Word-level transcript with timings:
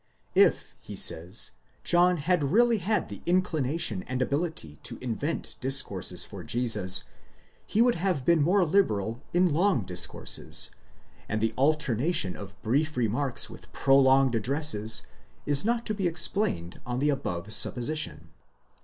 If, 0.33 0.73
he 0.81 0.95
says, 0.95 1.51
John 1.83 2.17
had 2.17 2.45
really 2.51 2.79
had 2.79 3.07
the 3.07 3.21
inclination 3.27 4.01
and 4.07 4.19
ability 4.19 4.79
to 4.81 4.97
invent 4.99 5.57
discourses 5.61 6.25
for 6.25 6.43
Jesus, 6.43 7.03
he 7.67 7.83
would 7.83 7.93
have 7.93 8.25
been 8.25 8.41
more 8.41 8.65
liberal 8.65 9.21
in 9.31 9.53
long 9.53 9.83
discourses; 9.85 10.71
and 11.29 11.39
the 11.39 11.53
alternation 11.55 12.35
of 12.35 12.59
brief 12.63 12.97
remarks 12.97 13.47
with 13.47 13.71
prolonged 13.73 14.33
addresses, 14.33 15.03
is 15.45 15.63
not 15.63 15.85
to 15.85 15.93
be 15.93 16.07
explained 16.07 16.81
on 16.83 16.97
the 16.97 17.11
above 17.11 17.53
supposition. 17.53 18.31